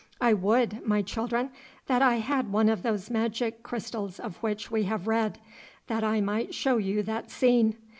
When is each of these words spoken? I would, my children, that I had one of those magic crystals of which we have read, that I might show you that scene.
I 0.19 0.33
would, 0.33 0.83
my 0.83 1.03
children, 1.03 1.51
that 1.85 2.01
I 2.01 2.15
had 2.15 2.51
one 2.51 2.69
of 2.69 2.81
those 2.81 3.11
magic 3.11 3.61
crystals 3.61 4.19
of 4.19 4.37
which 4.37 4.71
we 4.71 4.85
have 4.85 5.05
read, 5.07 5.37
that 5.85 6.03
I 6.03 6.19
might 6.21 6.55
show 6.55 6.77
you 6.77 7.03
that 7.03 7.29
scene. 7.29 7.77